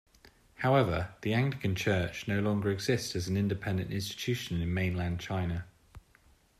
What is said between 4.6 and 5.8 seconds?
mainland China.